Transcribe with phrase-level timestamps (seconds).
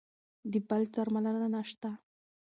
[0.51, 1.89] د فلج درملنه نشته.